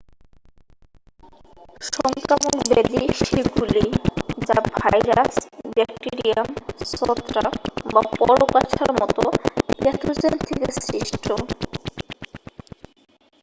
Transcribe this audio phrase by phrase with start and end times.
[1.89, 3.89] সংক্রামক ব্যাধি সেগুলিই
[4.47, 5.35] যা ভাইরাস
[5.75, 6.49] ব্যাকটিরিয়াম
[6.91, 7.55] ছত্রাক
[7.93, 9.23] বা পরগাছার মতো
[9.79, 11.25] প্যাথোজেন থেকে সৃষ্ট